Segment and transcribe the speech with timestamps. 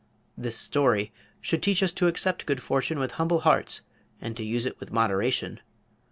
[0.35, 3.81] This story should teach us to accept good fortune with humble hearts
[4.19, 5.59] and to use it with moderation.